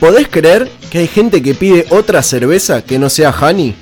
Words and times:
¿Podés 0.00 0.28
creer 0.28 0.70
que 0.90 1.00
hay 1.00 1.06
gente 1.06 1.42
que 1.42 1.54
pide 1.54 1.84
otra 1.90 2.22
cerveza 2.22 2.82
que 2.82 2.98
no 2.98 3.10
sea 3.10 3.34
Honey? 3.38 3.76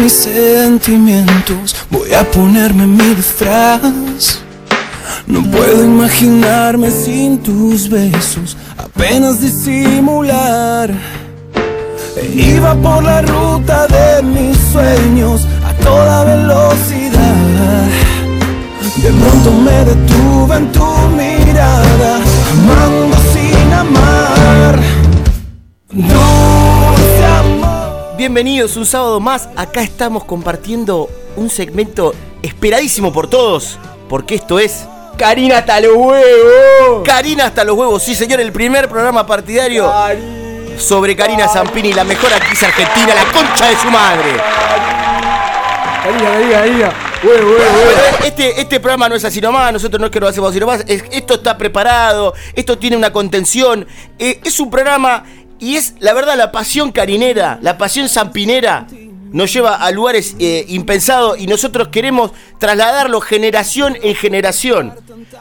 Mis 0.00 0.12
sentimientos, 0.12 1.76
voy 1.90 2.12
a 2.14 2.28
ponerme 2.30 2.86
mi 2.86 3.14
disfraz. 3.14 4.40
No 5.26 5.42
puedo 5.50 5.84
imaginarme 5.84 6.90
sin 6.90 7.38
tus 7.38 7.88
besos, 7.88 8.56
apenas 8.78 9.40
disimular. 9.40 10.90
E 12.16 12.26
iba 12.26 12.74
por 12.74 13.02
la 13.02 13.22
ruta 13.22 13.86
de 13.86 14.22
mis 14.22 14.56
sueños 14.72 15.46
a 15.64 15.72
toda 15.84 16.24
velocidad. 16.24 17.86
De 19.02 19.10
pronto 19.12 19.52
me 19.52 19.84
detuve 19.84 20.56
en 20.56 20.72
tu 20.72 20.86
mirada, 21.16 22.20
amando 22.52 23.16
sin 23.32 23.72
amar. 23.72 24.78
Amor. 25.92 26.89
Bienvenidos 28.20 28.76
un 28.76 28.84
sábado 28.84 29.18
más. 29.18 29.48
Acá 29.56 29.80
estamos 29.80 30.24
compartiendo 30.24 31.08
un 31.36 31.48
segmento 31.48 32.14
esperadísimo 32.42 33.10
por 33.14 33.30
todos. 33.30 33.78
Porque 34.10 34.34
esto 34.34 34.58
es 34.58 34.84
Karina 35.16 35.56
hasta 35.56 35.80
los 35.80 35.96
huevos. 35.96 37.02
Karina 37.02 37.46
hasta 37.46 37.64
los 37.64 37.74
huevos. 37.78 38.02
Sí, 38.02 38.14
señor, 38.14 38.38
el 38.40 38.52
primer 38.52 38.90
programa 38.90 39.26
partidario 39.26 39.90
sobre 40.76 41.16
Karina 41.16 41.48
Zampini, 41.48 41.94
la 41.94 42.04
mejor 42.04 42.30
actriz 42.34 42.62
argentina, 42.62 43.14
la 43.14 43.24
concha 43.32 43.70
de 43.70 43.76
su 43.78 43.90
madre. 43.90 44.32
Karina, 46.02 46.30
Karina, 46.30 46.60
Karina. 46.60 46.94
Este, 48.22 48.60
este 48.60 48.80
programa 48.80 49.08
no 49.08 49.14
es 49.14 49.24
así 49.24 49.40
nomás, 49.40 49.72
nosotros 49.72 49.98
no 49.98 50.06
es 50.06 50.12
que 50.12 50.20
lo 50.20 50.28
hacemos 50.28 50.50
así 50.50 50.60
nomás, 50.60 50.84
es- 50.86 51.04
esto 51.10 51.34
está 51.34 51.56
preparado, 51.58 52.32
esto 52.54 52.78
tiene 52.78 52.96
una 52.96 53.12
contención, 53.12 53.86
eh, 54.18 54.40
es 54.42 54.58
un 54.58 54.70
programa 54.70 55.24
y 55.60 55.76
es 55.76 55.94
la 56.00 56.12
verdad 56.14 56.36
la 56.36 56.50
pasión 56.50 56.90
carinera, 56.92 57.58
la 57.62 57.78
pasión 57.78 58.08
zampinera 58.08 58.86
nos 59.32 59.52
lleva 59.52 59.76
a 59.76 59.90
lugares 59.92 60.34
eh, 60.38 60.64
impensados 60.68 61.38
y 61.38 61.46
nosotros 61.46 61.88
queremos 61.88 62.32
trasladarlo 62.58 63.20
generación 63.20 63.96
en 64.02 64.14
generación. 64.14 64.92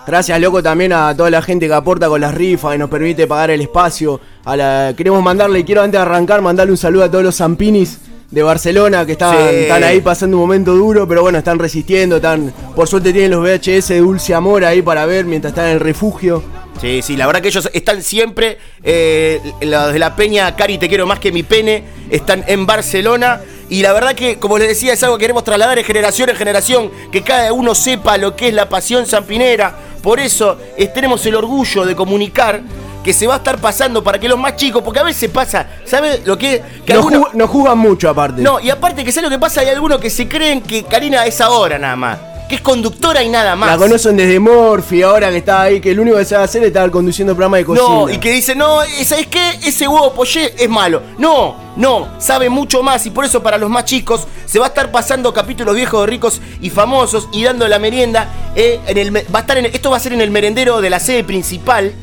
Gracias, 0.05 0.39
loco, 0.39 0.61
también 0.61 0.93
a 0.93 1.15
toda 1.15 1.29
la 1.29 1.41
gente 1.41 1.67
que 1.67 1.73
aporta 1.73 2.07
con 2.07 2.21
las 2.21 2.33
rifas 2.33 2.75
y 2.75 2.77
nos 2.77 2.89
permite 2.89 3.25
pagar 3.27 3.51
el 3.51 3.61
espacio. 3.61 4.19
A 4.45 4.55
la... 4.55 4.93
Queremos 4.95 5.23
mandarle, 5.23 5.65
quiero 5.65 5.81
antes 5.81 5.99
de 5.99 6.03
arrancar, 6.03 6.41
mandarle 6.41 6.71
un 6.71 6.77
saludo 6.77 7.03
a 7.03 7.11
todos 7.11 7.23
los 7.23 7.35
Zampinis 7.37 7.99
de 8.29 8.43
Barcelona 8.43 9.05
que 9.05 9.13
están, 9.13 9.35
Sí. 9.35 9.55
están 9.55 9.83
ahí 9.83 10.01
pasando 10.01 10.37
un 10.37 10.41
momento 10.43 10.75
duro, 10.75 11.07
pero 11.07 11.21
bueno, 11.23 11.39
están 11.39 11.57
resistiendo, 11.57 12.17
están, 12.17 12.53
por 12.75 12.87
suerte 12.87 13.11
tienen 13.11 13.31
los 13.31 13.41
VHS 13.41 13.87
de 13.89 13.99
Dulce 13.99 14.35
Amor 14.35 14.65
ahí 14.65 14.81
para 14.83 15.05
ver 15.07 15.25
mientras 15.25 15.51
están 15.51 15.65
en 15.65 15.73
el 15.73 15.79
refugio. 15.79 16.43
Sí, 16.81 17.01
sí, 17.01 17.17
la 17.17 17.27
verdad 17.27 17.41
que 17.41 17.49
ellos 17.49 17.69
están 17.73 18.01
siempre, 18.01 18.57
eh, 18.83 19.41
los 19.61 19.91
de 19.91 19.99
la 19.99 20.15
Peña, 20.15 20.55
Cari, 20.55 20.77
te 20.77 20.87
quiero 20.87 21.05
más 21.05 21.19
que 21.19 21.31
mi 21.31 21.43
pene, 21.43 21.83
están 22.09 22.43
en 22.47 22.65
Barcelona. 22.65 23.41
Y 23.69 23.81
la 23.83 23.91
verdad 23.91 24.15
que, 24.15 24.39
como 24.39 24.57
les 24.57 24.69
decía, 24.69 24.93
es 24.93 25.03
algo 25.03 25.17
que 25.17 25.23
queremos 25.23 25.43
trasladar 25.43 25.75
de 25.77 25.83
generación 25.83 26.29
en 26.29 26.35
generación, 26.37 26.89
que 27.11 27.21
cada 27.21 27.51
uno 27.51 27.75
sepa 27.75 28.17
lo 28.17 28.35
que 28.35 28.47
es 28.47 28.53
la 28.53 28.69
pasión 28.69 29.05
zampinera. 29.05 29.75
Por 30.01 30.19
eso 30.21 30.57
tenemos 30.93 31.25
el 31.25 31.35
orgullo 31.35 31.85
de 31.85 31.95
comunicar 31.95 32.61
que 33.03 33.11
se 33.13 33.27
va 33.27 33.35
a 33.35 33.37
estar 33.37 33.59
pasando 33.59 34.01
para 34.03 34.17
que 34.17 34.27
los 34.29 34.39
más 34.39 34.55
chicos, 34.55 34.81
porque 34.83 34.99
a 34.99 35.03
veces 35.03 35.29
pasa, 35.29 35.67
¿sabes 35.85 36.25
lo 36.25 36.37
que? 36.37 36.61
que 36.85 36.93
Nos, 36.93 37.05
algunos- 37.05 37.31
ju- 37.33 37.75
mucho 37.75 38.09
aparte. 38.09 38.41
no, 38.41 38.59
y 38.59 38.69
aparte 38.69 39.03
que 39.03 39.11
¿sabes 39.11 39.29
lo 39.29 39.35
que 39.35 39.39
pasa? 39.39 39.61
Hay 39.61 39.67
algunos 39.69 39.99
que 39.99 40.09
se 40.09 40.27
creen 40.27 40.61
que 40.61 40.83
Karina 40.83 41.25
es 41.25 41.39
ahora 41.41 41.77
nada 41.77 41.95
más, 41.95 42.17
que 42.49 42.55
es 42.55 42.61
conductora 42.61 43.23
y 43.23 43.29
nada 43.29 43.55
más. 43.55 43.69
La 43.69 43.77
conocen 43.77 44.17
desde 44.17 44.39
Morphy, 44.39 45.03
ahora 45.03 45.29
que 45.29 45.37
está 45.37 45.61
ahí, 45.61 45.79
que 45.79 45.93
lo 45.93 46.01
único 46.01 46.17
que 46.17 46.25
sabe 46.25 46.43
hacer 46.43 46.63
es 46.63 46.69
estar 46.69 46.89
conduciendo 46.89 47.33
programa 47.35 47.57
de 47.57 47.65
cocina. 47.65 47.87
No, 47.87 48.09
y 48.09 48.17
que 48.17 48.31
dice, 48.31 48.55
no, 48.55 48.79
¿sabes 49.05 49.27
qué? 49.27 49.59
Ese 49.63 49.87
huevo 49.87 50.11
poché 50.13 50.55
es 50.57 50.67
malo. 50.67 51.03
No, 51.19 51.55
no, 51.77 52.09
sabe 52.17 52.49
mucho 52.49 52.81
más 52.81 53.05
y 53.05 53.11
por 53.11 53.23
eso 53.23 53.43
para 53.43 53.59
los 53.59 53.69
más 53.69 53.85
chicos 53.85 54.27
se 54.45 54.57
va 54.57 54.65
a 54.65 54.69
estar 54.69 54.91
pasando 54.91 55.31
capítulos 55.31 55.75
viejos 55.75 56.01
de 56.01 56.07
ricos 56.07 56.41
y 56.59 56.71
famosos 56.71 57.29
y 57.31 57.43
dando 57.43 57.67
la 57.67 57.77
merienda. 57.77 58.51
eh, 58.55 58.79
en 58.87 58.97
el, 58.97 59.15
va 59.15 59.39
a 59.39 59.41
estar 59.41 59.57
en, 59.59 59.67
esto 59.67 59.91
va 59.91 59.97
a 59.97 59.99
ser 59.99 60.13
en 60.13 60.21
el 60.21 60.31
merendero 60.31 60.81
de 60.81 60.89
la 60.89 60.99
sede 60.99 61.23
principal. 61.23 61.93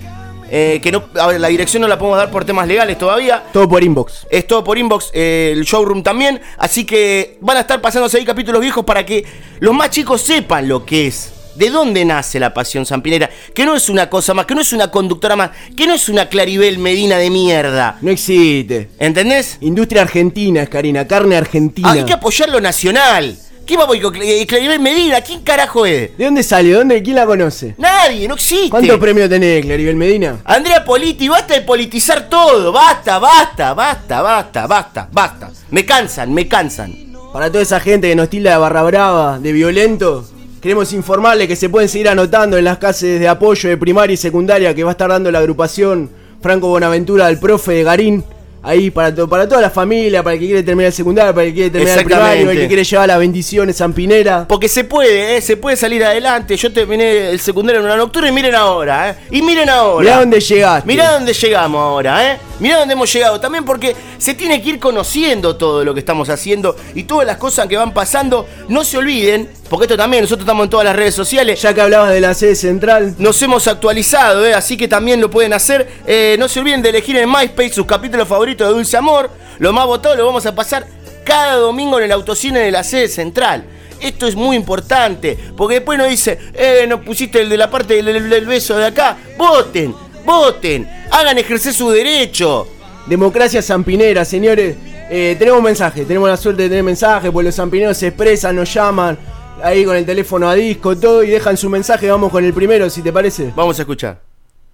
Eh, 0.50 0.80
que 0.82 0.92
no, 0.92 1.04
a 1.18 1.26
ver, 1.28 1.40
la 1.40 1.48
dirección 1.48 1.80
no 1.80 1.88
la 1.88 1.98
podemos 1.98 2.18
dar 2.18 2.30
por 2.30 2.44
temas 2.44 2.66
legales 2.66 2.98
todavía. 2.98 3.42
Todo 3.52 3.68
por 3.68 3.82
inbox. 3.82 4.26
Es 4.30 4.46
todo 4.46 4.62
por 4.62 4.78
inbox, 4.78 5.10
eh, 5.12 5.52
el 5.52 5.64
showroom 5.64 6.02
también. 6.02 6.40
Así 6.58 6.84
que 6.84 7.38
van 7.40 7.56
a 7.56 7.60
estar 7.60 7.80
pasándose 7.80 8.18
ahí 8.18 8.24
capítulos 8.24 8.60
viejos 8.60 8.84
para 8.84 9.04
que 9.04 9.24
los 9.60 9.74
más 9.74 9.90
chicos 9.90 10.22
sepan 10.22 10.68
lo 10.68 10.84
que 10.84 11.08
es. 11.08 11.32
¿De 11.56 11.70
dónde 11.70 12.04
nace 12.04 12.38
la 12.38 12.52
pasión 12.52 12.84
zampinera? 12.84 13.30
Que 13.54 13.64
no 13.64 13.74
es 13.74 13.88
una 13.88 14.10
cosa 14.10 14.34
más, 14.34 14.44
que 14.44 14.54
no 14.54 14.60
es 14.60 14.74
una 14.74 14.90
conductora 14.90 15.36
más, 15.36 15.50
que 15.74 15.86
no 15.86 15.94
es 15.94 16.10
una 16.10 16.28
Claribel 16.28 16.78
Medina 16.78 17.16
de 17.16 17.30
mierda. 17.30 17.96
No 18.02 18.10
existe. 18.10 18.90
¿Entendés? 18.98 19.56
Industria 19.62 20.02
argentina 20.02 20.62
es 20.62 20.68
Karina, 20.68 21.08
carne 21.08 21.34
argentina. 21.34 21.92
Hay 21.92 22.04
que 22.04 22.12
apoyar 22.12 22.50
lo 22.50 22.60
nacional. 22.60 23.38
¿Qué 23.66 23.76
va 23.76 23.82
a 23.82 23.86
con 23.88 23.98
Cl- 23.98 24.46
Claribel 24.46 24.78
Medina? 24.78 25.20
¿Quién 25.20 25.42
carajo 25.42 25.84
es? 25.84 26.16
¿De 26.16 26.24
dónde 26.24 26.42
sale? 26.44 26.68
¿De 26.68 26.74
dónde? 26.74 27.02
¿Quién 27.02 27.16
la 27.16 27.26
conoce? 27.26 27.74
Nadie, 27.78 28.28
no 28.28 28.34
existe. 28.34 28.70
¿Cuántos 28.70 28.98
premios 28.98 29.28
tenés, 29.28 29.64
Claribel 29.64 29.96
Medina? 29.96 30.36
Andrea 30.44 30.84
Politi, 30.84 31.28
basta 31.28 31.54
de 31.54 31.62
politizar 31.62 32.28
todo. 32.28 32.70
Basta, 32.72 33.18
basta, 33.18 33.74
basta, 33.74 34.22
basta, 34.22 34.66
basta, 34.68 35.08
basta. 35.10 35.50
Me 35.70 35.84
cansan, 35.84 36.32
me 36.32 36.46
cansan. 36.46 36.94
Para 37.32 37.50
toda 37.50 37.62
esa 37.62 37.80
gente 37.80 38.08
que 38.08 38.14
nos 38.14 38.30
tilda 38.30 38.52
de 38.52 38.56
barra 38.58 38.82
brava, 38.84 39.38
de 39.40 39.52
violento, 39.52 40.24
queremos 40.62 40.92
informarle 40.92 41.48
que 41.48 41.56
se 41.56 41.68
pueden 41.68 41.88
seguir 41.88 42.08
anotando 42.08 42.56
en 42.56 42.64
las 42.64 42.78
clases 42.78 43.18
de 43.18 43.26
apoyo 43.28 43.68
de 43.68 43.76
primaria 43.76 44.14
y 44.14 44.16
secundaria 44.16 44.74
que 44.74 44.84
va 44.84 44.90
a 44.90 44.92
estar 44.92 45.10
dando 45.10 45.30
la 45.32 45.40
agrupación 45.40 46.08
Franco 46.40 46.68
Bonaventura 46.68 47.26
del 47.26 47.40
profe 47.40 47.72
de 47.72 47.82
Garín. 47.82 48.24
Ahí 48.62 48.90
para, 48.90 49.14
to- 49.14 49.28
para 49.28 49.48
toda 49.48 49.60
la 49.60 49.70
familia, 49.70 50.22
para 50.24 50.34
el 50.34 50.40
que 50.40 50.46
quiere 50.46 50.62
terminar 50.64 50.88
el 50.88 50.92
secundario, 50.92 51.32
para 51.32 51.44
el 51.44 51.50
que 51.50 51.54
quiere 51.54 51.70
terminar 51.70 51.98
el 51.98 52.04
primario, 52.04 52.50
el 52.50 52.58
que 52.58 52.66
quiere 52.66 52.82
llevar 52.82 53.06
las 53.08 53.18
bendiciones 53.18 53.76
Zampinera. 53.76 54.46
Porque 54.48 54.68
se 54.68 54.82
puede, 54.82 55.36
¿eh? 55.36 55.40
se 55.40 55.56
puede 55.56 55.76
salir 55.76 56.02
adelante. 56.04 56.56
Yo 56.56 56.72
terminé 56.72 57.30
el 57.30 57.38
secundario 57.38 57.78
en 57.80 57.86
una 57.86 57.96
nocturna 57.96 58.28
y 58.28 58.32
miren 58.32 58.54
ahora, 58.56 59.10
¿eh? 59.10 59.14
Y 59.30 59.42
miren 59.42 59.68
ahora. 59.68 60.02
Mirá 60.04 60.18
dónde 60.20 60.40
llegaste. 60.40 60.86
Mirá 60.86 61.12
dónde 61.12 61.32
llegamos 61.32 61.80
ahora, 61.80 62.32
¿eh? 62.32 62.38
Mirá 62.58 62.78
dónde 62.78 62.94
hemos 62.94 63.12
llegado. 63.12 63.38
También 63.38 63.64
porque 63.64 63.94
se 64.18 64.34
tiene 64.34 64.60
que 64.60 64.70
ir 64.70 64.78
conociendo 64.80 65.56
todo 65.56 65.84
lo 65.84 65.94
que 65.94 66.00
estamos 66.00 66.28
haciendo 66.28 66.74
y 66.94 67.04
todas 67.04 67.26
las 67.26 67.36
cosas 67.36 67.68
que 67.68 67.76
van 67.76 67.94
pasando. 67.94 68.48
No 68.68 68.82
se 68.82 68.98
olviden, 68.98 69.48
porque 69.68 69.84
esto 69.84 69.96
también, 69.96 70.22
nosotros 70.22 70.44
estamos 70.44 70.64
en 70.64 70.70
todas 70.70 70.84
las 70.84 70.96
redes 70.96 71.14
sociales. 71.14 71.60
Ya 71.60 71.74
que 71.74 71.80
hablabas 71.80 72.12
de 72.12 72.20
la 72.20 72.34
sede 72.34 72.54
central, 72.54 73.14
Nos 73.18 73.40
hemos 73.42 73.66
actualizado, 73.66 74.46
¿eh? 74.46 74.54
así 74.54 74.76
que 74.76 74.88
también 74.88 75.20
lo 75.20 75.30
pueden 75.30 75.52
hacer. 75.52 75.88
Eh, 76.06 76.36
no 76.38 76.48
se 76.48 76.60
olviden 76.60 76.82
de 76.82 76.90
elegir 76.90 77.16
en 77.16 77.28
MySpace 77.28 77.72
sus 77.74 77.86
capítulos 77.86 78.28
favoritos 78.28 78.66
de 78.68 78.74
Dulce 78.74 78.96
Amor. 78.96 79.30
Lo 79.58 79.72
más 79.72 79.86
votado 79.86 80.14
lo 80.16 80.26
vamos 80.26 80.46
a 80.46 80.54
pasar 80.54 80.86
cada 81.24 81.56
domingo 81.56 81.98
en 81.98 82.04
el 82.04 82.12
autocine 82.12 82.60
de 82.60 82.70
la 82.70 82.84
sede 82.84 83.08
central. 83.08 83.64
Esto 84.00 84.26
es 84.26 84.36
muy 84.36 84.56
importante, 84.56 85.38
porque 85.56 85.76
después 85.76 85.98
nos 85.98 86.08
dice, 86.08 86.38
eh, 86.54 86.84
no 86.88 87.00
pusiste 87.00 87.40
el 87.40 87.48
de 87.48 87.56
la 87.56 87.70
parte 87.70 88.02
del, 88.02 88.46
beso 88.46 88.76
de 88.76 88.86
acá. 88.86 89.16
Voten, 89.36 89.94
voten, 90.24 90.88
hagan 91.10 91.38
ejercer 91.38 91.72
su 91.72 91.90
derecho. 91.90 92.68
democracia 93.06 93.62
zampinera, 93.62 94.24
señores. 94.24 94.76
Eh, 95.08 95.36
tenemos 95.38 95.62
mensaje, 95.62 96.04
tenemos 96.04 96.28
la 96.28 96.36
suerte 96.36 96.64
de 96.64 96.68
tener 96.68 96.82
mensaje, 96.84 97.30
pues 97.30 97.46
los 97.46 97.54
zampineros 97.54 97.96
se 97.96 98.08
expresan, 98.08 98.56
nos 98.56 98.72
llaman, 98.74 99.16
ahí 99.62 99.84
con 99.84 99.96
el 99.96 100.04
teléfono 100.04 100.48
a 100.48 100.54
disco, 100.54 100.96
todo, 100.96 101.22
y 101.22 101.30
dejan 101.30 101.56
su 101.56 101.68
mensaje. 101.70 102.10
Vamos 102.10 102.30
con 102.30 102.44
el 102.44 102.52
primero, 102.52 102.88
si 102.90 103.02
te 103.02 103.12
parece. 103.12 103.52
Vamos 103.56 103.78
a 103.78 103.82
escuchar. 103.82 104.20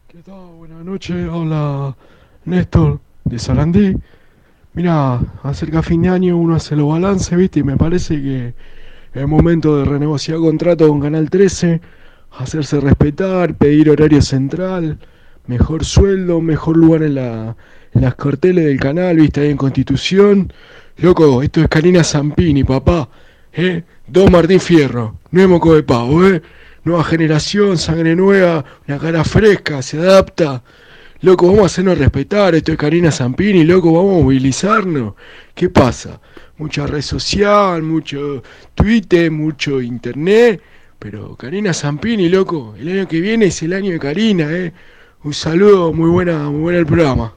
¿Qué 0.08 0.18
tal? 0.18 0.56
Buenas 0.56 0.84
noches, 0.84 1.28
habla 1.28 1.96
Néstor 2.44 3.00
de 3.24 3.38
Sarandí. 3.38 3.96
Mira, 4.74 5.20
acerca 5.42 5.82
fin 5.82 6.02
de 6.02 6.08
año 6.08 6.36
uno 6.36 6.54
hace 6.54 6.76
los 6.76 6.88
balances, 6.88 7.36
¿viste? 7.36 7.60
Y 7.60 7.62
me 7.62 7.76
parece 7.76 8.20
que 8.20 8.54
es 9.14 9.28
momento 9.28 9.78
de 9.78 9.84
renegociar 9.84 10.38
contrato 10.38 10.88
con 10.88 11.00
Canal 11.00 11.28
13, 11.28 11.80
hacerse 12.38 12.80
respetar, 12.80 13.54
pedir 13.54 13.90
horario 13.90 14.22
central, 14.22 14.98
mejor 15.46 15.84
sueldo, 15.84 16.40
mejor 16.40 16.78
lugar 16.78 17.02
en, 17.02 17.16
la, 17.16 17.56
en 17.92 18.00
las 18.00 18.14
carteles 18.14 18.64
del 18.64 18.80
canal, 18.80 19.16
¿viste? 19.16 19.42
Ahí 19.42 19.50
en 19.50 19.58
Constitución. 19.58 20.52
Loco, 20.96 21.42
esto 21.42 21.60
es 21.60 21.68
Karina 21.68 22.02
Zampini, 22.02 22.64
papá. 22.64 23.08
¿Eh? 23.52 23.82
Dos 24.06 24.30
Martín 24.30 24.60
Fierro, 24.60 25.18
no 25.30 25.74
de 25.74 25.82
pavo, 25.82 26.26
¿eh? 26.26 26.42
Nueva 26.84 27.04
generación, 27.04 27.78
sangre 27.78 28.16
nueva, 28.16 28.64
una 28.88 28.98
cara 28.98 29.24
fresca, 29.24 29.82
se 29.82 29.98
adapta. 29.98 30.62
Loco, 31.20 31.46
vamos 31.46 31.62
a 31.62 31.66
hacernos 31.66 31.98
respetar, 31.98 32.54
esto 32.54 32.72
es 32.72 32.78
Karina 32.78 33.12
Zampini, 33.12 33.62
loco, 33.64 33.92
vamos 33.92 34.20
a 34.20 34.24
movilizarnos. 34.24 35.14
¿Qué 35.54 35.68
pasa? 35.68 36.20
Mucha 36.56 36.86
red 36.86 37.02
social, 37.02 37.82
mucho 37.82 38.42
Twitter, 38.74 39.30
mucho 39.30 39.80
internet, 39.80 40.60
pero 40.98 41.36
Karina 41.36 41.72
Zampini, 41.72 42.28
loco, 42.28 42.74
el 42.78 42.88
año 42.88 43.06
que 43.06 43.20
viene 43.20 43.46
es 43.46 43.62
el 43.62 43.74
año 43.74 43.92
de 43.92 43.98
Karina, 43.98 44.50
eh. 44.50 44.72
Un 45.24 45.34
saludo, 45.34 45.92
muy 45.92 46.10
buena, 46.10 46.50
muy 46.50 46.62
buena 46.62 46.78
el 46.80 46.86
programa. 46.86 47.34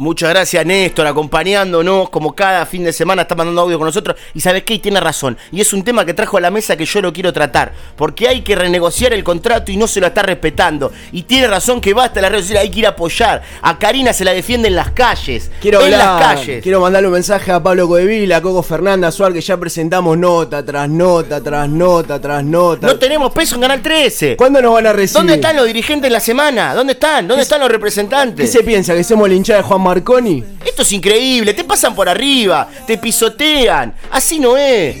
Muchas 0.00 0.30
gracias, 0.30 0.64
Néstor, 0.64 1.08
acompañándonos 1.08 2.08
como 2.10 2.32
cada 2.32 2.64
fin 2.66 2.84
de 2.84 2.92
semana 2.92 3.22
está 3.22 3.34
mandando 3.34 3.62
audio 3.62 3.78
con 3.78 3.86
nosotros. 3.86 4.16
Y 4.32 4.38
sabes 4.38 4.62
qué, 4.62 4.74
y 4.74 4.78
tiene 4.78 5.00
razón. 5.00 5.36
Y 5.50 5.60
es 5.60 5.72
un 5.72 5.82
tema 5.82 6.04
que 6.04 6.14
trajo 6.14 6.36
a 6.36 6.40
la 6.40 6.52
mesa 6.52 6.76
que 6.76 6.84
yo 6.84 7.02
lo 7.02 7.12
quiero 7.12 7.32
tratar. 7.32 7.72
Porque 7.96 8.28
hay 8.28 8.42
que 8.42 8.54
renegociar 8.54 9.12
el 9.12 9.24
contrato 9.24 9.72
y 9.72 9.76
no 9.76 9.88
se 9.88 9.98
lo 10.00 10.06
está 10.06 10.22
respetando. 10.22 10.92
Y 11.10 11.24
tiene 11.24 11.48
razón 11.48 11.80
que 11.80 11.94
basta 11.94 12.20
la 12.20 12.28
red 12.28 12.42
social, 12.42 12.58
hay 12.58 12.70
que 12.70 12.78
ir 12.78 12.86
a 12.86 12.90
apoyar. 12.90 13.42
A 13.60 13.76
Karina 13.76 14.12
se 14.12 14.24
la 14.24 14.32
defiende 14.32 14.68
en 14.68 14.76
las 14.76 14.92
calles. 14.92 15.50
Quiero 15.60 15.80
en 15.80 15.92
hablar, 15.92 16.20
las 16.20 16.36
calles. 16.36 16.62
quiero 16.62 16.80
mandarle 16.80 17.08
un 17.08 17.14
mensaje 17.14 17.50
a 17.50 17.60
Pablo 17.60 17.88
Codevila, 17.88 18.36
a 18.36 18.40
Coco 18.40 18.62
Fernández, 18.62 19.08
a 19.08 19.10
Suar, 19.10 19.32
que 19.32 19.40
ya 19.40 19.56
presentamos 19.56 20.16
nota 20.16 20.64
tras 20.64 20.88
nota, 20.88 21.42
tras 21.42 21.68
nota, 21.68 22.20
tras 22.20 22.44
nota. 22.44 22.86
No 22.86 23.00
tenemos 23.00 23.32
peso 23.32 23.56
en 23.56 23.62
Canal 23.62 23.82
13. 23.82 24.36
¿Cuándo 24.36 24.62
nos 24.62 24.74
van 24.74 24.86
a 24.86 24.92
recibir? 24.92 25.18
¿Dónde 25.18 25.34
están 25.34 25.56
los 25.56 25.66
dirigentes 25.66 26.06
en 26.06 26.12
la 26.12 26.20
semana? 26.20 26.72
¿Dónde 26.72 26.92
están? 26.92 27.26
¿Dónde 27.26 27.42
están 27.42 27.58
los 27.58 27.68
representantes? 27.68 28.48
¿Qué 28.48 28.58
se 28.58 28.62
piensa? 28.62 28.94
¿Que 28.94 29.02
somos 29.02 29.28
la 29.28 29.34
hinchada 29.34 29.58
de 29.58 29.64
Juan 29.64 29.87
Marconi? 29.88 30.44
Esto 30.64 30.82
es 30.82 30.92
increíble, 30.92 31.54
te 31.54 31.64
pasan 31.64 31.94
por 31.94 32.08
arriba, 32.08 32.68
te 32.86 32.98
pisotean. 32.98 33.94
Así 34.12 34.38
no 34.38 34.56
es. 34.56 34.96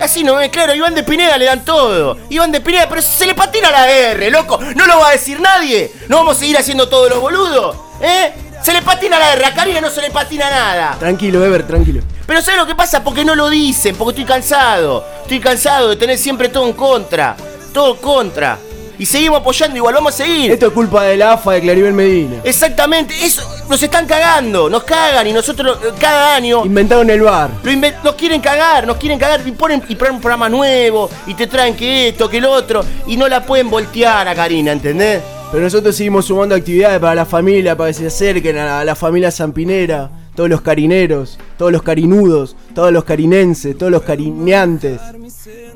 Así 0.00 0.22
no 0.22 0.40
es, 0.40 0.48
claro, 0.50 0.74
Iván 0.74 0.94
de 0.94 1.02
Pineda 1.02 1.36
le 1.36 1.46
dan 1.46 1.64
todo. 1.64 2.16
Iván 2.30 2.52
de 2.52 2.60
Pineda, 2.60 2.88
pero 2.88 3.02
se 3.02 3.26
le 3.26 3.34
patina 3.34 3.70
la 3.70 3.90
R, 3.90 4.30
loco. 4.30 4.58
No 4.76 4.86
lo 4.86 5.00
va 5.00 5.08
a 5.08 5.12
decir 5.12 5.40
nadie. 5.40 5.90
No 6.08 6.18
vamos 6.18 6.36
a 6.36 6.40
seguir 6.40 6.56
haciendo 6.56 6.88
todos 6.88 7.10
los 7.10 7.20
boludos. 7.20 7.76
¿Eh? 8.00 8.32
Se 8.62 8.72
le 8.72 8.82
patina 8.82 9.18
la 9.18 9.32
R, 9.32 9.44
a 9.44 9.54
Karina 9.54 9.80
no 9.80 9.90
se 9.90 10.00
le 10.00 10.10
patina 10.10 10.48
nada. 10.48 10.96
Tranquilo, 10.98 11.44
Ever, 11.44 11.66
tranquilo. 11.66 12.02
Pero 12.26 12.40
¿sabes 12.42 12.60
lo 12.60 12.66
que 12.66 12.74
pasa? 12.74 13.02
Porque 13.02 13.24
no 13.24 13.34
lo 13.34 13.48
dicen, 13.48 13.96
porque 13.96 14.20
estoy 14.20 14.34
cansado. 14.34 15.04
Estoy 15.22 15.40
cansado 15.40 15.88
de 15.88 15.96
tener 15.96 16.16
siempre 16.16 16.48
todo 16.48 16.66
en 16.66 16.74
contra. 16.74 17.36
Todo 17.72 17.96
contra. 17.96 18.58
Y 18.98 19.06
seguimos 19.06 19.40
apoyando 19.40 19.76
igual, 19.76 19.94
vamos 19.94 20.14
a 20.14 20.16
seguir. 20.24 20.50
Esto 20.50 20.66
es 20.66 20.72
culpa 20.72 21.04
de 21.04 21.16
la 21.16 21.34
AFA 21.34 21.52
de 21.52 21.60
Claribel 21.60 21.92
Medina. 21.92 22.36
Exactamente, 22.42 23.14
eso 23.24 23.42
nos 23.68 23.80
están 23.82 24.06
cagando, 24.06 24.68
nos 24.68 24.82
cagan 24.84 25.26
y 25.26 25.32
nosotros 25.32 25.78
eh, 25.84 25.90
cada 26.00 26.34
año 26.34 26.64
Inventaron 26.64 27.08
el 27.10 27.20
bar. 27.22 27.50
lo 27.62 27.70
inven- 27.70 27.94
nos 28.02 28.14
quieren 28.16 28.40
cagar, 28.40 28.86
nos 28.86 28.96
quieren 28.96 29.18
cagar 29.18 29.46
y 29.46 29.52
ponen, 29.52 29.82
y 29.88 29.94
ponen 29.94 30.14
un 30.16 30.20
programa 30.20 30.48
nuevo 30.48 31.08
y 31.28 31.34
te 31.34 31.46
traen 31.46 31.76
que 31.76 32.08
esto, 32.08 32.28
que 32.28 32.38
el 32.38 32.46
otro 32.46 32.84
y 33.06 33.16
no 33.16 33.28
la 33.28 33.44
pueden 33.46 33.70
voltear 33.70 34.26
a 34.26 34.34
Karina, 34.34 34.72
¿entendés? 34.72 35.20
Pero 35.52 35.62
nosotros 35.62 35.94
seguimos 35.96 36.26
sumando 36.26 36.54
actividades 36.54 36.98
para 36.98 37.14
la 37.14 37.24
familia, 37.24 37.76
para 37.76 37.88
que 37.90 37.94
se 37.94 38.06
acerquen 38.08 38.58
a 38.58 38.84
la 38.84 38.94
familia 38.96 39.30
zampinera, 39.30 40.10
todos 40.38 40.48
los 40.48 40.60
carineros, 40.60 41.36
todos 41.56 41.72
los 41.72 41.82
carinudos, 41.82 42.54
todos 42.72 42.92
los 42.92 43.02
carinenses, 43.02 43.76
todos 43.76 43.90
los 43.90 44.02
cariñantes. 44.02 45.00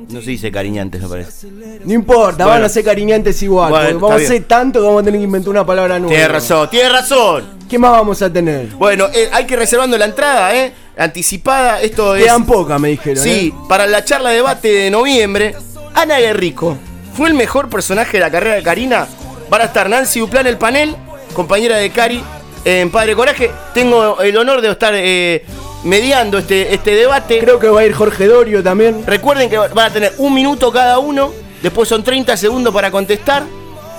No 0.08 0.20
se 0.20 0.30
dice 0.30 0.52
cariñantes, 0.52 1.02
me 1.02 1.08
parece. 1.08 1.48
No 1.84 1.92
importa, 1.92 2.44
Bueno. 2.44 2.60
van 2.60 2.62
a 2.62 2.68
ser 2.68 2.84
cariñantes 2.84 3.42
igual. 3.42 3.70
Bueno, 3.70 3.98
porque 3.98 4.02
vamos 4.02 4.20
a 4.22 4.24
hacer 4.24 4.44
tanto 4.44 4.78
que 4.78 4.86
vamos 4.86 5.02
a 5.02 5.04
tener 5.04 5.18
que 5.18 5.24
inventar 5.24 5.50
una 5.50 5.66
palabra 5.66 5.98
nueva. 5.98 6.14
Tienes 6.14 6.30
razón, 6.30 6.70
tienes 6.70 6.92
razón. 6.92 7.44
¿Qué 7.68 7.76
más 7.76 7.90
vamos 7.90 8.22
a 8.22 8.32
tener? 8.32 8.68
Bueno, 8.78 9.06
eh, 9.12 9.30
hay 9.32 9.46
que 9.46 9.54
ir 9.54 9.58
reservando 9.58 9.98
la 9.98 10.04
entrada, 10.04 10.54
¿eh? 10.54 10.72
Anticipada, 10.96 11.80
esto 11.82 12.14
es... 12.14 12.22
Quedan 12.22 12.46
pocas, 12.46 12.78
me 12.80 12.90
dijeron. 12.90 13.20
Sí, 13.20 13.52
¿eh? 13.52 13.66
para 13.68 13.88
la 13.88 14.04
charla 14.04 14.30
de 14.30 14.36
debate 14.36 14.68
de 14.68 14.90
noviembre, 14.92 15.56
Ana 15.92 16.20
Guerrico 16.20 16.78
fue 17.14 17.26
el 17.26 17.34
mejor 17.34 17.68
personaje 17.68 18.12
de 18.12 18.20
la 18.20 18.30
carrera 18.30 18.54
de 18.54 18.62
Karina. 18.62 19.08
Van 19.50 19.60
a 19.60 19.64
estar 19.64 19.90
Nancy 19.90 20.20
Duplán 20.20 20.46
en 20.46 20.52
el 20.52 20.58
panel, 20.58 20.94
compañera 21.34 21.78
de 21.78 21.90
Cari 21.90 22.22
en 22.64 22.90
Padre 22.90 23.14
Coraje. 23.14 23.50
Tengo 23.74 24.20
el 24.20 24.36
honor 24.36 24.60
de 24.60 24.70
estar 24.70 24.94
eh, 24.96 25.44
mediando 25.84 26.38
este, 26.38 26.74
este 26.74 26.94
debate. 26.94 27.38
Creo 27.38 27.58
que 27.58 27.68
va 27.68 27.80
a 27.80 27.84
ir 27.84 27.92
Jorge 27.92 28.26
Dorio 28.26 28.62
también. 28.62 29.04
Recuerden 29.06 29.48
que 29.50 29.58
van 29.58 29.78
a 29.78 29.90
tener 29.90 30.12
un 30.18 30.34
minuto 30.34 30.70
cada 30.72 30.98
uno, 30.98 31.32
después 31.62 31.88
son 31.88 32.02
30 32.02 32.36
segundos 32.36 32.72
para 32.72 32.90
contestar. 32.90 33.44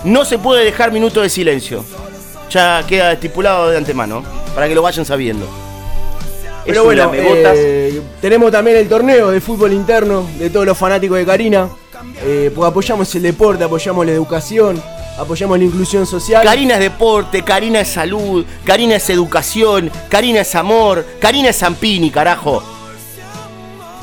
No 0.04 0.25
se 0.25 0.38
puede 0.38 0.65
dejar 0.65 0.92
minuto 0.92 1.21
de 1.21 1.30
silencio. 1.30 1.83
Ya 2.50 2.83
queda 2.88 3.13
estipulado 3.13 3.69
de 3.69 3.77
antemano, 3.77 4.24
para 4.54 4.68
que 4.68 4.75
lo 4.75 4.81
vayan 4.81 5.06
sabiendo. 5.06 5.48
Pero 6.66 6.80
Es 6.80 6.86
bueno, 6.86 7.12
eh, 7.13 8.01
tenemos 8.21 8.51
también 8.51 8.77
el 8.77 8.88
torneo 8.88 9.31
de 9.31 9.42
fútbol 9.42 9.74
interno 9.74 10.27
de 10.38 10.50
todos 10.50 10.66
los 10.66 10.77
fanáticos 10.77 11.18
de 11.18 11.25
Karina. 11.25 11.69
Eh, 12.21 12.51
porque 12.54 12.69
apoyamos 12.69 13.13
el 13.16 13.21
deporte, 13.21 13.63
apoyamos 13.63 14.06
la 14.06 14.12
educación, 14.12 14.81
apoyamos 15.18 15.57
la 15.57 15.63
inclusión 15.65 16.06
social. 16.06 16.44
Karina 16.44 16.75
es 16.75 16.80
deporte, 16.80 17.44
Karina 17.44 17.81
es 17.81 17.89
salud, 17.89 18.45
Karina 18.63 18.95
es 18.95 19.10
educación, 19.10 19.92
Karina 20.10 20.42
es 20.42 20.56
amor, 20.56 21.06
Karina 21.19 21.50
es 21.50 21.57
Zampini, 21.60 22.10
carajo. 22.12 22.63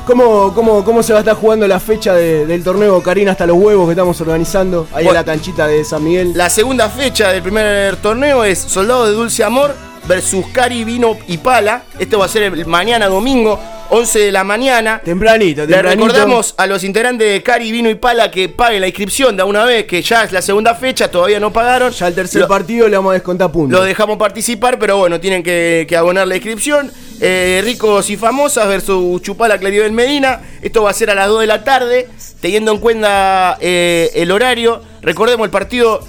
¿Cómo, 0.05 0.51
cómo, 0.53 0.83
¿Cómo 0.83 1.03
se 1.03 1.13
va 1.13 1.19
a 1.19 1.21
estar 1.21 1.35
jugando 1.35 1.67
la 1.67 1.79
fecha 1.79 2.13
de- 2.15 2.45
del 2.47 2.63
torneo 2.63 3.01
Karina 3.03 3.31
hasta 3.31 3.45
los 3.45 3.57
huevos 3.57 3.85
que 3.85 3.91
estamos 3.91 4.19
organizando 4.19 4.87
ahí 4.93 5.07
en 5.07 5.13
la 5.13 5.23
canchita 5.23 5.67
de 5.67 5.85
San 5.85 6.03
Miguel? 6.03 6.31
La 6.35 6.49
segunda 6.49 6.89
fecha 6.89 7.29
del 7.29 7.43
primer 7.43 7.97
torneo 7.97 8.43
es 8.43 8.57
Soldado 8.59 9.05
de 9.05 9.11
Dulce 9.13 9.43
Amor 9.43 9.75
versus 10.07 10.43
Cari 10.51 10.83
Vino 10.83 11.15
y 11.27 11.37
Pala. 11.37 11.83
Esto 11.99 12.17
va 12.17 12.25
a 12.25 12.29
ser 12.29 12.43
el 12.43 12.65
mañana 12.65 13.07
domingo, 13.07 13.59
11 13.93 14.19
de 14.19 14.31
la 14.31 14.43
mañana. 14.45 15.01
Tempranito, 15.03 15.65
Le 15.65 15.67
tempranito. 15.73 16.05
recordamos 16.07 16.53
a 16.57 16.65
los 16.65 16.83
integrantes 16.85 17.29
de 17.29 17.43
Cari 17.43 17.71
Vino 17.73 17.89
y 17.89 17.95
Pala 17.95 18.31
que 18.31 18.47
paguen 18.47 18.79
la 18.81 18.87
inscripción 18.87 19.35
de 19.35 19.43
una 19.43 19.65
vez, 19.65 19.85
que 19.85 20.01
ya 20.01 20.23
es 20.23 20.31
la 20.31 20.41
segunda 20.41 20.75
fecha, 20.75 21.11
todavía 21.11 21.39
no 21.41 21.51
pagaron. 21.51 21.91
Ya 21.91 22.07
el 22.07 22.15
tercer 22.15 22.41
Lo- 22.41 22.47
partido 22.47 22.87
le 22.87 22.95
vamos 22.95 23.11
a 23.11 23.13
descontar 23.15 23.51
puntos. 23.51 23.77
Lo 23.77 23.85
dejamos 23.85 24.17
participar, 24.17 24.79
pero 24.79 24.97
bueno, 24.97 25.19
tienen 25.19 25.43
que, 25.43 25.85
que 25.89 25.97
abonar 25.97 26.25
la 26.27 26.35
inscripción. 26.35 26.89
Eh, 27.19 27.61
ricos 27.63 28.09
y 28.09 28.15
famosas 28.17 28.67
versus 28.67 29.21
Chupala 29.21 29.57
Claribel 29.59 29.91
Medina. 29.91 30.39
Esto 30.61 30.83
va 30.83 30.91
a 30.91 30.93
ser 30.93 31.09
a 31.09 31.15
las 31.15 31.27
2 31.27 31.41
de 31.41 31.47
la 31.47 31.63
tarde, 31.63 32.07
teniendo 32.39 32.71
en 32.71 32.77
cuenta 32.79 33.57
eh, 33.59 34.09
el 34.15 34.31
horario. 34.31 34.81
Recordemos, 35.01 35.43
el 35.45 35.51
partido 35.51 35.99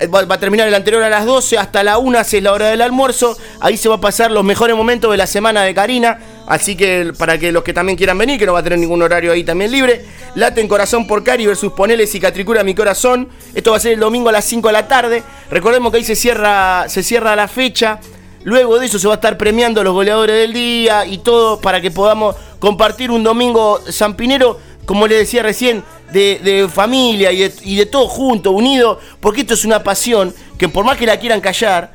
eh, 0.00 0.08
va, 0.08 0.24
va 0.24 0.34
a 0.34 0.40
terminar 0.40 0.66
el 0.68 0.74
anterior 0.74 1.02
a 1.04 1.08
las 1.08 1.24
12, 1.24 1.56
hasta 1.56 1.82
la 1.84 1.98
1 1.98 2.18
es 2.20 2.42
la 2.42 2.52
hora 2.52 2.68
del 2.68 2.82
almuerzo. 2.82 3.38
Ahí 3.60 3.76
se 3.76 3.88
va 3.88 3.94
a 3.94 4.00
pasar 4.00 4.30
los 4.32 4.42
mejores 4.44 4.74
momentos 4.76 5.10
de 5.10 5.16
la 5.16 5.26
semana 5.28 5.62
de 5.62 5.72
Karina. 5.72 6.18
Así 6.48 6.76
que 6.76 7.12
para 7.18 7.36
que 7.36 7.52
los 7.52 7.62
que 7.62 7.74
también 7.74 7.98
quieran 7.98 8.16
venir, 8.16 8.38
que 8.38 8.46
no 8.46 8.54
va 8.54 8.60
a 8.60 8.62
tener 8.62 8.78
ningún 8.78 9.02
horario 9.02 9.32
ahí 9.32 9.44
también 9.44 9.70
libre. 9.70 10.02
Late 10.34 10.62
en 10.62 10.66
corazón 10.66 11.06
por 11.06 11.22
Cari 11.22 11.44
versus 11.44 11.74
Ponele 11.74 12.06
Cicatricura 12.06 12.64
mi 12.64 12.74
corazón. 12.74 13.28
Esto 13.54 13.72
va 13.72 13.76
a 13.76 13.80
ser 13.80 13.92
el 13.92 14.00
domingo 14.00 14.30
a 14.30 14.32
las 14.32 14.46
5 14.46 14.66
de 14.68 14.72
la 14.72 14.88
tarde. 14.88 15.22
Recordemos 15.50 15.92
que 15.92 15.98
ahí 15.98 16.04
se 16.04 16.16
cierra, 16.16 16.88
se 16.88 17.02
cierra 17.02 17.36
la 17.36 17.48
fecha. 17.48 18.00
Luego 18.44 18.78
de 18.78 18.86
eso 18.86 18.98
se 18.98 19.06
va 19.06 19.14
a 19.14 19.16
estar 19.16 19.36
premiando 19.36 19.82
a 19.82 19.84
los 19.84 19.92
goleadores 19.92 20.36
del 20.36 20.54
día 20.54 21.04
y 21.04 21.18
todo 21.18 21.60
para 21.60 21.82
que 21.82 21.90
podamos 21.90 22.34
compartir 22.58 23.10
un 23.10 23.22
domingo 23.22 23.80
zampinero, 23.90 24.58
como 24.86 25.06
les 25.06 25.18
decía 25.18 25.42
recién, 25.42 25.84
de, 26.12 26.40
de 26.42 26.66
familia 26.70 27.30
y 27.30 27.40
de, 27.40 27.52
y 27.62 27.76
de 27.76 27.84
todo 27.84 28.08
junto, 28.08 28.52
unido, 28.52 28.98
porque 29.20 29.42
esto 29.42 29.52
es 29.52 29.66
una 29.66 29.82
pasión 29.82 30.34
que 30.56 30.70
por 30.70 30.82
más 30.86 30.96
que 30.96 31.04
la 31.04 31.20
quieran 31.20 31.42
callar, 31.42 31.92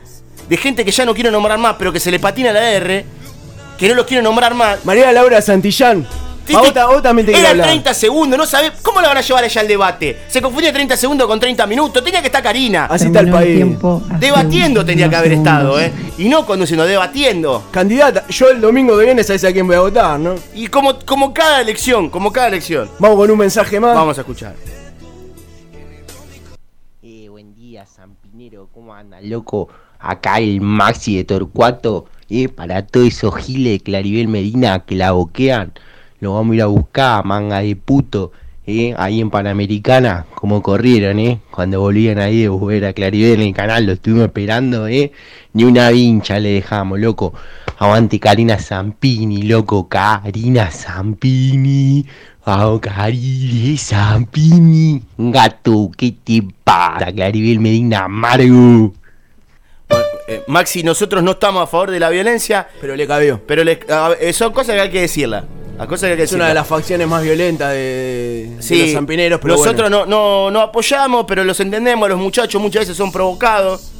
de 0.48 0.58
gente 0.58 0.86
que 0.86 0.92
ya 0.92 1.06
no 1.06 1.16
quiero 1.16 1.32
nombrar 1.32 1.58
más, 1.58 1.78
pero 1.80 1.92
que 1.92 2.00
se 2.00 2.12
le 2.12 2.20
patina 2.20 2.52
la 2.52 2.72
R, 2.74 3.04
que 3.78 3.88
no 3.88 3.96
los 3.96 4.06
quiero 4.06 4.24
nombrar 4.24 4.54
más. 4.54 4.84
María 4.86 5.12
Laura 5.12 5.42
Santillán. 5.42 6.08
Sí, 6.46 6.54
vos, 6.54 6.74
vos 6.74 7.02
también 7.02 7.26
te 7.26 7.32
Eran 7.32 7.52
hablar. 7.52 7.68
30 7.68 7.94
segundos, 7.94 8.38
no 8.38 8.46
sabés 8.46 8.74
cómo 8.82 9.00
la 9.00 9.08
van 9.08 9.18
a 9.18 9.22
llevar 9.22 9.46
allá 9.46 9.62
al 9.62 9.68
debate. 9.68 10.20
Se 10.28 10.42
confundía 10.42 10.74
30 10.74 10.98
segundos 10.98 11.26
con 11.26 11.40
30 11.40 11.66
minutos, 11.68 12.04
tenía 12.04 12.20
que 12.20 12.28
estar 12.28 12.44
Karina. 12.44 12.86
Así 12.86 13.06
está 13.06 13.22
el 13.22 13.32
país. 13.32 13.56
tiempo 13.56 14.02
Debatiendo 14.20 14.82
unos 14.82 14.86
tenía 14.86 15.10
que 15.10 15.16
haber 15.16 15.34
estado. 15.34 15.80
¿eh? 15.80 15.92
Y 16.18 16.28
no 16.28 16.46
conduciendo, 16.46 16.86
debatiendo. 16.86 17.64
Candidata, 17.72 18.28
yo 18.28 18.50
el 18.50 18.60
domingo 18.60 18.98
que 18.98 19.06
viene 19.06 19.24
sabes 19.24 19.46
a 19.46 19.54
quién 19.54 19.68
voy 19.68 19.78
a 19.78 19.82
votar, 19.82 20.20
¿no? 20.20 20.36
Y 20.54 20.68
como, 20.68 21.00
como 21.06 21.34
cada 21.34 21.62
elección, 21.62 22.10
como 22.10 22.32
cada 22.34 22.48
elección. 22.48 22.90
Vamos 23.00 23.18
con 23.18 23.32
un 23.32 23.38
mensaje 23.38 23.80
más. 23.80 23.96
Vamos 23.96 24.18
a 24.18 24.22
escuchar. 24.22 24.56
Eh, 27.02 27.28
buen 27.30 27.56
día, 27.56 27.86
Zampinero, 27.86 28.68
¿cómo 28.74 28.94
anda, 28.94 29.20
loco? 29.22 29.70
Acá 30.00 30.40
el 30.40 30.60
Maxi 30.60 31.16
de 31.16 31.24
Torcuato, 31.24 32.06
eh, 32.34 32.50
para 32.50 32.86
todos 32.88 33.08
esos 33.08 33.36
giles 33.36 33.74
de 33.74 33.80
Claribel 33.80 34.28
Medina 34.28 34.80
que 34.80 34.96
la 34.96 35.12
boquean, 35.12 35.74
lo 36.20 36.34
vamos 36.34 36.54
a 36.54 36.56
ir 36.56 36.62
a 36.64 36.66
buscar, 36.68 37.26
manga 37.26 37.60
de 37.60 37.76
puto, 37.76 38.32
eh, 38.66 38.96
ahí 38.98 39.20
en 39.20 39.30
Panamericana, 39.30 40.26
como 40.36 40.62
corrieron, 40.62 41.20
eh, 41.20 41.40
cuando 41.52 41.82
volvían 41.82 42.18
ahí 42.20 42.44
de 42.44 42.48
volver 42.48 42.86
a 42.86 42.94
Claribel 42.94 43.42
en 43.42 43.48
el 43.50 43.54
canal, 43.54 43.86
lo 43.86 43.92
estuvimos 43.92 44.28
esperando, 44.28 44.88
eh, 44.88 45.12
ni 45.52 45.66
una 45.66 45.90
vincha 45.90 46.40
le 46.40 46.54
dejamos, 46.54 46.98
loco. 46.98 47.34
Aguante 47.78 48.20
Karina 48.22 48.58
Zampini, 48.58 49.44
loco, 49.44 49.90
Karina 49.90 50.72
Zampini. 50.72 52.06
Vamos, 52.46 52.80
Karina 52.80 53.78
Zampini. 53.78 55.02
Gato, 55.18 55.92
¿qué 55.98 56.16
te 56.24 56.42
pasa? 56.64 57.12
Claribel 57.12 57.60
Medina 57.60 58.06
Amargo. 58.06 58.94
Eh, 60.34 60.44
Maxi, 60.48 60.84
nosotros 60.84 61.22
no 61.24 61.32
estamos 61.32 61.64
a 61.64 61.68
favor 61.68 61.92
de 61.92 62.00
la 62.00 62.10
violencia, 62.10 62.68
Pero 62.82 62.96
le 62.96 63.08
cabió. 63.08 63.40
pero 63.46 63.64
les- 63.64 63.90
a 63.90 64.12
eh, 64.20 64.34
son 64.34 64.52
cosas 64.54 64.76
que 64.76 64.82
hay 64.82 64.90
que 64.90 65.02
decirlas. 65.02 65.44
Las 65.78 65.88
cosas 65.88 66.02
que 66.08 66.12
hay 66.12 66.18
que 66.18 66.24
Es 66.24 66.34
una 66.34 66.48
de 66.48 66.54
las 66.54 66.68
facciones 66.68 67.08
más 67.08 67.24
violentas 67.24 67.72
de, 67.74 68.52
los 68.58 68.92
zampineros, 68.94 69.40
pero 69.42 69.56
nosotros 69.56 69.90
bueno. 69.90 70.06
no, 70.06 70.46
no, 70.46 70.52
no 70.52 70.62
apoyamos, 70.62 71.26
pero 71.28 71.44
los 71.44 71.60
entendemos, 71.60 72.08
los 72.08 72.20
muchachos 72.20 72.62
muchas 72.62 72.82
veces 72.82 72.96
son 72.96 73.12
provocados. 73.12 73.92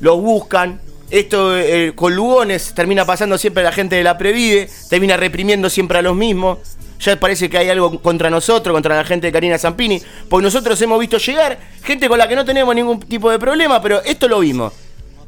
los 0.00 0.20
buscan. 0.20 0.80
Esto 1.10 1.56
eh, 1.56 1.92
con 1.94 2.16
Lugones 2.16 2.74
termina 2.74 3.04
pasando 3.04 3.38
siempre 3.38 3.60
a 3.62 3.66
la 3.66 3.72
gente 3.72 3.94
de 3.94 4.02
la 4.02 4.18
Previde, 4.18 4.68
termina 4.90 5.16
reprimiendo 5.16 5.70
siempre 5.70 5.98
a 5.98 6.02
los 6.02 6.16
mismos. 6.16 6.58
Ya 6.98 7.18
parece 7.20 7.48
que 7.50 7.58
hay 7.58 7.68
algo 7.68 8.00
contra 8.00 8.30
nosotros, 8.30 8.72
contra 8.72 8.96
la 8.96 9.04
gente 9.04 9.26
de 9.28 9.32
Karina 9.32 9.58
Zampini, 9.58 10.00
porque 10.28 10.42
nosotros 10.44 10.80
hemos 10.82 10.98
visto 10.98 11.18
llegar 11.18 11.58
gente 11.82 12.08
con 12.08 12.18
la 12.18 12.26
que 12.26 12.34
no 12.34 12.44
tenemos 12.44 12.74
ningún 12.74 12.98
tipo 13.00 13.30
de 13.30 13.38
problema, 13.38 13.80
pero 13.80 14.02
esto 14.02 14.26
lo 14.26 14.40
vimos. 14.40 14.72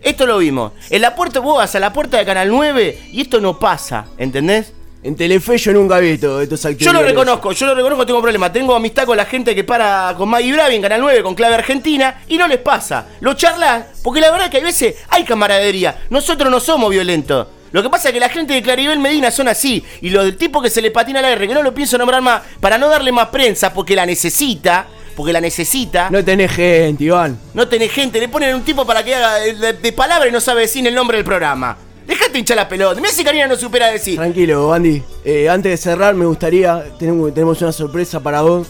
Esto 0.07 0.25
lo 0.25 0.39
vimos. 0.39 0.71
En 0.89 1.03
la 1.03 1.17
puerta, 1.17 1.41
vos 1.41 1.59
vas 1.59 1.75
a 1.75 1.81
la 1.81 1.93
puerta 1.93 2.17
de 2.17 2.25
Canal 2.25 2.49
9 2.49 3.09
y 3.11 3.23
esto 3.23 3.41
no 3.41 3.59
pasa, 3.59 4.07
¿entendés? 4.19 4.73
En 5.03 5.17
Telefe 5.17 5.59
yo 5.59 5.73
nunca 5.73 5.99
he 5.99 6.03
visto 6.13 6.41
estos 6.41 6.63
Yo 6.79 6.93
lo 6.93 7.03
reconozco, 7.03 7.51
yo 7.51 7.67
lo 7.67 7.75
reconozco, 7.75 8.07
tengo 8.07 8.23
problema. 8.23 8.53
Tengo 8.53 8.77
amistad 8.77 9.05
con 9.05 9.17
la 9.17 9.25
gente 9.25 9.53
que 9.53 9.65
para 9.65 10.15
con 10.17 10.29
Maggie 10.29 10.53
Bravi 10.53 10.77
en 10.77 10.83
Canal 10.83 11.01
9, 11.01 11.25
con 11.25 11.35
Clave 11.35 11.57
Argentina, 11.57 12.23
y 12.29 12.39
no 12.39 12.47
les 12.47 12.59
pasa. 12.59 13.09
Lo 13.19 13.35
charlan, 13.35 13.85
porque 14.05 14.21
la 14.21 14.31
verdad 14.31 14.45
es 14.47 14.51
que 14.53 14.59
hay 14.59 14.63
veces 14.63 14.95
hay 15.09 15.25
camaradería. 15.25 15.99
Nosotros 16.09 16.53
no 16.53 16.61
somos 16.61 16.89
violentos. 16.89 17.49
Lo 17.73 17.83
que 17.83 17.91
pasa 17.91 18.09
es 18.09 18.15
que 18.15 18.21
la 18.21 18.29
gente 18.29 18.55
de 18.55 18.63
Claribel 18.63 19.01
Medina 19.01 19.33
son 19.33 19.49
así. 19.49 19.85
Y 20.03 20.11
los 20.11 20.25
del 20.25 20.37
tipo 20.37 20.63
que 20.63 20.71
se 20.71 20.81
le 20.81 20.93
patina 20.93 21.21
la 21.21 21.33
R, 21.33 21.49
que 21.49 21.55
no 21.55 21.65
lo 21.65 21.75
pienso 21.75 21.99
nombrar 21.99 22.23
más, 22.23 22.43
para 22.61 22.79
no 22.79 22.89
darle 22.89 23.11
más 23.11 23.29
prensa, 23.31 23.75
porque 23.75 23.97
la 23.97 24.07
necesita, 24.07 24.87
porque 25.17 25.33
la 25.33 25.41
necesita. 25.41 26.11
No 26.11 26.23
tenés 26.25 26.53
gente, 26.53 27.03
Iván. 27.05 27.37
No 27.55 27.67
tenés 27.67 27.91
gente, 27.91 28.21
le 28.21 28.29
ponen 28.29 28.55
un 28.55 28.63
tipo 28.63 28.87
para 28.87 29.03
que 29.03 29.15
haga 29.15 29.35
de, 29.37 29.55
de- 29.55 29.73
de 29.73 29.93
palabra 29.93 30.29
y 30.29 30.33
no 30.33 30.41
sabe 30.41 30.61
decir 30.63 30.87
el 30.87 30.95
nombre 30.95 31.17
del 31.17 31.25
programa. 31.25 31.77
Dejate 32.07 32.39
hinchar 32.39 32.57
la 32.57 32.69
pelota. 32.69 33.01
Mira 33.01 33.13
si 33.13 33.25
Karina 33.25 33.49
no 33.49 33.57
supera 33.57 33.89
decir. 33.91 34.15
Tranquilo, 34.17 34.73
Andy. 34.73 35.03
Eh, 35.25 35.49
antes 35.49 35.73
de 35.73 35.77
cerrar, 35.77 36.15
me 36.15 36.25
gustaría. 36.27 36.85
Tenemos, 36.99 37.35
tenemos 37.35 37.61
una 37.63 37.73
sorpresa 37.73 38.21
para 38.21 38.43
vos. 38.43 38.69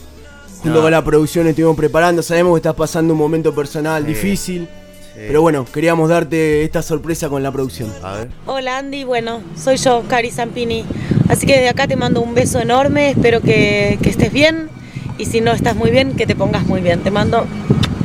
Junto 0.63 0.79
No. 0.79 0.83
con 0.83 0.91
la 0.91 1.05
producción 1.05 1.47
estuvimos 1.47 1.77
preparando. 1.77 2.23
Sabemos 2.23 2.55
que 2.55 2.61
estás 2.61 2.75
pasando 2.75 3.13
un 3.13 3.19
momento 3.19 3.55
personal 3.55 4.07
difícil. 4.07 4.67
Pero 5.15 5.41
bueno, 5.43 5.65
queríamos 5.73 6.09
darte 6.11 6.63
esta 6.63 6.83
sorpresa 6.83 7.29
con 7.31 7.43
la 7.43 7.51
producción. 7.51 7.91
A 8.03 8.13
ver. 8.15 8.29
Hola 8.47 8.77
Andy, 8.79 9.05
bueno, 9.05 9.43
soy 9.57 9.77
yo, 9.79 10.03
Cari 10.09 10.31
Zampini. 10.31 10.85
Así 11.31 11.47
que 11.47 11.59
de 11.59 11.69
acá 11.71 11.87
te 11.87 11.97
mando 11.97 12.21
un 12.21 12.35
beso 12.35 12.61
enorme, 12.61 13.11
espero 13.11 13.41
que, 13.41 13.99
que 14.03 14.11
estés 14.11 14.31
bien 14.31 14.69
y 15.19 15.25
si 15.27 15.41
no 15.41 15.53
estás 15.53 15.77
muy 15.77 15.91
bien, 15.91 16.15
que 16.17 16.27
te 16.27 16.35
pongas 16.35 16.67
muy 16.67 16.81
bien. 16.81 17.01
Te 17.01 17.11
mando 17.11 17.47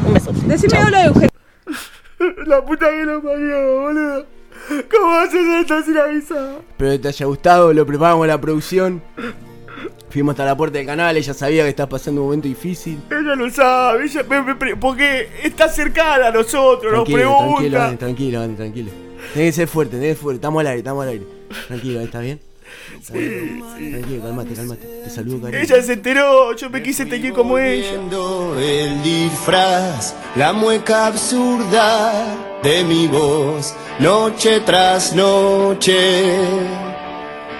un 0.05 0.13
beso. 0.13 0.31
Decime 0.45 0.77
hola 0.85 0.99
de 0.99 1.05
Eugenio. 1.07 1.29
La 2.45 2.63
puta 2.63 2.89
que 2.89 3.03
lo 3.05 3.21
parió, 3.21 3.81
boludo. 3.81 4.25
¿Cómo 4.91 5.15
haces 5.15 5.41
esto 5.61 5.81
sin 5.83 5.97
avisar? 5.97 6.59
Espero 6.69 6.91
que 6.91 6.99
te 6.99 7.07
haya 7.07 7.25
gustado. 7.25 7.73
Lo 7.73 7.85
preparamos 7.85 8.27
la 8.27 8.39
producción. 8.39 9.01
Fuimos 10.11 10.33
hasta 10.33 10.45
la 10.45 10.55
puerta 10.55 10.77
del 10.77 10.85
canal. 10.85 11.17
Ella 11.17 11.33
sabía 11.33 11.63
que 11.63 11.69
estás 11.69 11.87
pasando 11.87 12.21
un 12.21 12.27
momento 12.27 12.47
difícil. 12.47 12.99
Ella 13.09 13.35
lo 13.35 13.49
sabe, 13.49 14.05
ella 14.05 14.23
me- 14.29 14.41
me 14.43 14.55
pre- 14.55 14.75
porque 14.75 15.29
está 15.43 15.67
cercana 15.67 16.27
a 16.27 16.31
nosotros, 16.31 16.91
nos 16.93 17.05
Tranquilo, 17.05 17.35
tranquilo, 17.37 17.55
pregunta. 17.57 17.85
Andy, 17.87 17.97
tranquilo, 17.97 18.41
Andy, 18.41 18.55
tranquilo. 18.55 18.91
Tenés 19.33 19.47
que 19.49 19.51
ser 19.53 19.67
fuerte, 19.67 19.95
tenés 19.95 20.09
que 20.09 20.13
ser 20.15 20.21
fuerte. 20.23 20.35
Estamos 20.37 20.59
al 20.61 20.67
aire, 20.67 20.77
estamos 20.79 21.03
al 21.03 21.09
aire. 21.09 21.25
Tranquilo, 21.67 22.01
¿estás 22.01 22.21
bien? 22.21 22.39
Tranquilo, 23.07 24.21
calmate, 24.21 24.53
calmate. 24.53 24.87
Te 25.03 25.09
saludo, 25.09 25.41
cariño. 25.41 25.63
Ella 25.63 25.81
se 25.81 25.93
enteró, 25.93 26.55
yo 26.55 26.69
me 26.69 26.83
quise 26.83 27.05
teñir 27.05 27.33
como 27.33 27.57
ella. 27.57 27.99
El 28.59 29.01
disfraz, 29.01 30.13
la 30.35 30.53
mueca 30.53 31.07
absurda 31.07 32.11
de 32.61 32.83
mi 32.83 33.07
voz, 33.07 33.73
noche 33.99 34.59
tras 34.61 35.15
noche, 35.15 36.31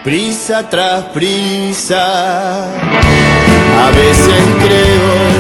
prisa 0.04 0.70
tras 0.70 1.06
prisa. 1.06 2.66
A 3.84 3.90
veces 3.92 4.44
creo 4.60 5.31